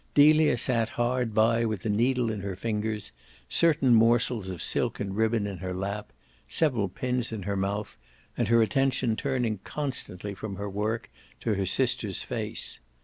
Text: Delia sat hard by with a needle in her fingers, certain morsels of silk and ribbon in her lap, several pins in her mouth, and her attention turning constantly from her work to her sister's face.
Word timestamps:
Delia 0.15 0.57
sat 0.57 0.89
hard 0.97 1.31
by 1.35 1.63
with 1.63 1.85
a 1.85 1.89
needle 1.89 2.31
in 2.31 2.39
her 2.39 2.55
fingers, 2.55 3.11
certain 3.47 3.93
morsels 3.93 4.47
of 4.49 4.59
silk 4.59 4.99
and 4.99 5.15
ribbon 5.15 5.45
in 5.45 5.57
her 5.59 5.75
lap, 5.75 6.11
several 6.49 6.89
pins 6.89 7.31
in 7.31 7.43
her 7.43 7.55
mouth, 7.55 7.99
and 8.35 8.47
her 8.47 8.63
attention 8.63 9.15
turning 9.15 9.59
constantly 9.63 10.33
from 10.33 10.55
her 10.55 10.67
work 10.71 11.11
to 11.41 11.53
her 11.53 11.67
sister's 11.67 12.23
face. 12.23 12.79